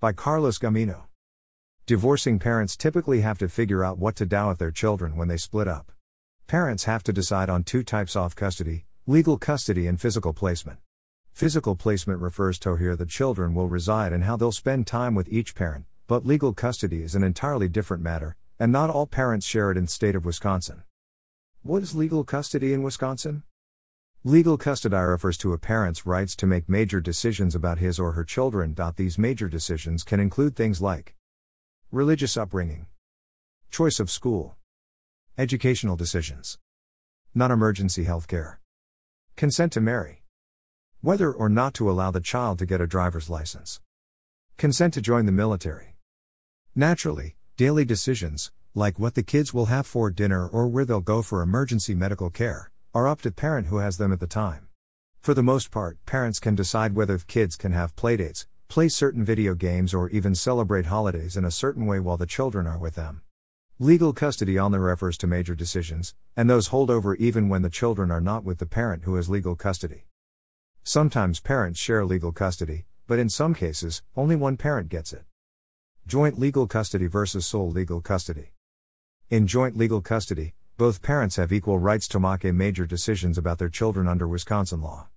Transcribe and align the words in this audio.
By 0.00 0.12
Carlos 0.12 0.60
Gamino. 0.60 1.06
Divorcing 1.84 2.38
parents 2.38 2.76
typically 2.76 3.22
have 3.22 3.36
to 3.38 3.48
figure 3.48 3.82
out 3.82 3.98
what 3.98 4.14
to 4.14 4.26
do 4.26 4.46
with 4.46 4.58
their 4.58 4.70
children 4.70 5.16
when 5.16 5.26
they 5.26 5.36
split 5.36 5.66
up. 5.66 5.90
Parents 6.46 6.84
have 6.84 7.02
to 7.02 7.12
decide 7.12 7.50
on 7.50 7.64
two 7.64 7.82
types 7.82 8.14
of 8.14 8.36
custody 8.36 8.84
legal 9.08 9.36
custody 9.38 9.88
and 9.88 10.00
physical 10.00 10.32
placement. 10.32 10.78
Physical 11.32 11.74
placement 11.74 12.20
refers 12.20 12.60
to 12.60 12.74
where 12.74 12.94
the 12.94 13.06
children 13.06 13.56
will 13.56 13.68
reside 13.68 14.12
and 14.12 14.22
how 14.22 14.36
they'll 14.36 14.52
spend 14.52 14.86
time 14.86 15.16
with 15.16 15.28
each 15.32 15.56
parent, 15.56 15.86
but 16.06 16.24
legal 16.24 16.52
custody 16.52 17.02
is 17.02 17.16
an 17.16 17.24
entirely 17.24 17.68
different 17.68 18.00
matter, 18.00 18.36
and 18.56 18.70
not 18.70 18.90
all 18.90 19.04
parents 19.04 19.46
share 19.46 19.72
it 19.72 19.76
in 19.76 19.86
the 19.86 19.90
state 19.90 20.14
of 20.14 20.24
Wisconsin. 20.24 20.84
What 21.62 21.82
is 21.82 21.96
legal 21.96 22.22
custody 22.22 22.72
in 22.72 22.84
Wisconsin? 22.84 23.42
Legal 24.24 24.58
custody 24.58 24.96
refers 24.96 25.38
to 25.38 25.52
a 25.52 25.58
parent's 25.58 26.04
rights 26.04 26.34
to 26.34 26.44
make 26.44 26.68
major 26.68 27.00
decisions 27.00 27.54
about 27.54 27.78
his 27.78 28.00
or 28.00 28.12
her 28.12 28.24
children. 28.24 28.74
These 28.96 29.16
major 29.16 29.48
decisions 29.48 30.02
can 30.02 30.18
include 30.18 30.56
things 30.56 30.82
like 30.82 31.14
religious 31.92 32.36
upbringing, 32.36 32.88
choice 33.70 34.00
of 34.00 34.10
school, 34.10 34.56
educational 35.38 35.94
decisions, 35.94 36.58
non 37.32 37.52
emergency 37.52 38.04
health 38.04 38.26
care, 38.26 38.60
consent 39.36 39.72
to 39.74 39.80
marry, 39.80 40.24
whether 41.00 41.32
or 41.32 41.48
not 41.48 41.72
to 41.74 41.88
allow 41.88 42.10
the 42.10 42.20
child 42.20 42.58
to 42.58 42.66
get 42.66 42.80
a 42.80 42.88
driver's 42.88 43.30
license, 43.30 43.80
consent 44.56 44.94
to 44.94 45.00
join 45.00 45.26
the 45.26 45.32
military. 45.32 45.94
Naturally, 46.74 47.36
daily 47.56 47.84
decisions, 47.84 48.50
like 48.74 48.98
what 48.98 49.14
the 49.14 49.22
kids 49.22 49.54
will 49.54 49.66
have 49.66 49.86
for 49.86 50.10
dinner 50.10 50.48
or 50.48 50.66
where 50.66 50.84
they'll 50.84 51.00
go 51.00 51.22
for 51.22 51.40
emergency 51.40 51.94
medical 51.94 52.30
care, 52.30 52.72
are 52.98 53.06
up 53.06 53.22
to 53.22 53.30
parent 53.30 53.68
who 53.68 53.76
has 53.76 53.96
them 53.96 54.12
at 54.12 54.18
the 54.18 54.26
time. 54.26 54.66
For 55.20 55.32
the 55.32 55.40
most 55.40 55.70
part, 55.70 56.04
parents 56.04 56.40
can 56.40 56.56
decide 56.56 56.96
whether 56.96 57.16
kids 57.18 57.54
can 57.54 57.70
have 57.70 57.94
playdates, 57.94 58.46
play 58.66 58.88
certain 58.88 59.24
video 59.24 59.54
games, 59.54 59.94
or 59.94 60.10
even 60.10 60.34
celebrate 60.34 60.86
holidays 60.86 61.36
in 61.36 61.44
a 61.44 61.52
certain 61.52 61.86
way 61.86 62.00
while 62.00 62.16
the 62.16 62.26
children 62.26 62.66
are 62.66 62.76
with 62.76 62.96
them. 62.96 63.22
Legal 63.78 64.12
custody 64.12 64.58
on 64.58 64.74
only 64.74 64.80
refers 64.80 65.16
to 65.16 65.28
major 65.28 65.54
decisions, 65.54 66.16
and 66.36 66.50
those 66.50 66.66
hold 66.66 66.90
over 66.90 67.14
even 67.14 67.48
when 67.48 67.62
the 67.62 67.70
children 67.70 68.10
are 68.10 68.20
not 68.20 68.42
with 68.42 68.58
the 68.58 68.66
parent 68.66 69.04
who 69.04 69.14
has 69.14 69.28
legal 69.28 69.54
custody. 69.54 70.06
Sometimes 70.82 71.38
parents 71.38 71.78
share 71.78 72.04
legal 72.04 72.32
custody, 72.32 72.86
but 73.06 73.20
in 73.20 73.28
some 73.28 73.54
cases, 73.54 74.02
only 74.16 74.34
one 74.34 74.56
parent 74.56 74.88
gets 74.88 75.12
it. 75.12 75.22
Joint 76.04 76.36
legal 76.36 76.66
custody 76.66 77.06
versus 77.06 77.46
sole 77.46 77.70
legal 77.70 78.00
custody. 78.00 78.54
In 79.30 79.46
joint 79.46 79.76
legal 79.76 80.00
custody, 80.00 80.54
both 80.78 81.02
parents 81.02 81.34
have 81.34 81.52
equal 81.52 81.80
rights 81.80 82.06
to 82.06 82.20
make 82.20 82.44
major 82.54 82.86
decisions 82.86 83.36
about 83.36 83.58
their 83.58 83.68
children 83.68 84.06
under 84.06 84.28
Wisconsin 84.28 84.80
law. 84.80 85.08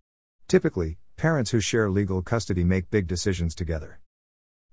Typically, 0.48 0.98
parents 1.18 1.52
who 1.52 1.60
share 1.60 1.88
legal 1.88 2.24
custody 2.24 2.64
make 2.64 2.90
big 2.90 3.06
decisions 3.06 3.54
together. 3.54 4.00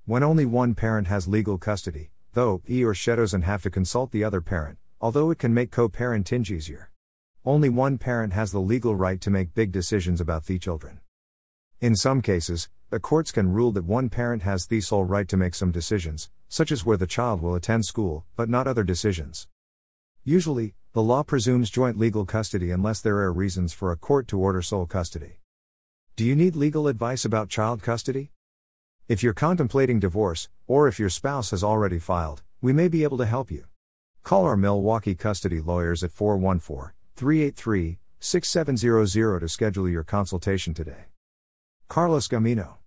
When 0.06 0.22
only 0.22 0.47
one 0.47 0.75
parent 0.75 1.06
has 1.09 1.28
legal 1.28 1.59
custody, 1.59 2.09
though, 2.33 2.62
he 2.64 2.83
or 2.86 2.94
she 2.94 3.14
doesn't 3.14 3.42
have 3.42 3.62
to 3.64 3.70
consult 3.70 4.12
the 4.12 4.25
other 4.25 4.41
parent, 4.41 4.78
although 4.98 5.31
it 5.31 5.39
can 5.39 5.53
make 5.53 5.70
co 5.70 5.91
parenting 5.91 6.50
easier. 6.50 6.91
Only 7.44 7.69
one 7.69 7.98
parent 7.98 8.33
has 8.33 8.50
the 8.50 8.59
legal 8.59 8.94
right 8.94 9.20
to 9.20 9.28
make 9.28 9.53
big 9.53 9.70
decisions 9.70 10.22
about 10.22 10.47
the 10.47 10.59
children. 10.59 11.00
In 11.83 11.97
some 11.97 12.22
cases, 12.22 12.70
the 12.89 12.98
courts 12.98 13.31
can 13.31 13.53
rule 13.53 13.72
that 13.72 13.84
one 13.84 14.09
parent 14.09 14.42
has 14.44 14.64
the 14.64 14.81
sole 14.81 15.05
right 15.05 15.28
to 15.28 15.36
make 15.36 15.55
some 15.55 15.70
decisions, 15.70 16.31
such 16.48 16.72
as 16.72 16.86
where 16.86 16.97
the 16.97 17.06
child 17.06 17.42
will 17.42 17.55
attend 17.55 17.84
school, 17.84 18.25
but 18.36 18.48
not 18.48 18.66
other 18.66 18.84
decisions. 18.84 19.48
Usually, 20.25 20.75
the 20.94 21.03
law 21.03 21.22
presumes 21.22 21.69
joint 21.70 21.98
legal 21.98 22.25
custody 22.25 22.70
unless 22.70 23.00
there 23.00 23.19
are 23.19 23.33
reasons 23.33 23.75
for 23.75 23.92
a 23.92 23.97
court 23.97 24.27
to 24.28 24.39
order 24.39 24.62
sole 24.62 24.86
custody. 24.86 25.39
Do 26.17 26.25
you 26.25 26.34
need 26.34 26.56
legal 26.56 26.89
advice 26.89 27.25
about 27.25 27.50
child 27.50 27.83
custody? 27.83 28.33
If 29.06 29.22
you're 29.22 29.34
contemplating 29.34 30.00
divorce, 30.00 30.48
or 30.66 30.89
if 30.89 30.98
your 30.98 31.11
spouse 31.11 31.50
has 31.50 31.62
already 31.62 31.98
filed, 31.98 32.42
we 32.61 32.72
may 32.72 32.89
be 32.89 33.03
able 33.03 33.19
to 33.19 33.27
help 33.27 33.50
you. 33.50 33.64
Call 34.22 34.44
our 34.44 34.56
Milwaukee 34.56 35.14
custody 35.14 35.61
lawyers 35.61 36.03
at 36.03 36.11
414 36.11 36.92
383 37.16 37.98
6700 38.21 39.41
to 39.41 39.48
schedule 39.48 39.88
your 39.88 40.04
consultation 40.04 40.75
today. 40.75 41.04
Carlos 41.88 42.28
Gamino 42.28 42.77